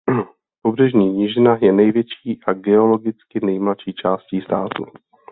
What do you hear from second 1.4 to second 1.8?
je